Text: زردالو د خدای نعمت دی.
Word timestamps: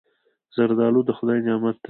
زردالو 0.55 1.01
د 1.05 1.09
خدای 1.17 1.39
نعمت 1.47 1.75
دی. 1.75 1.79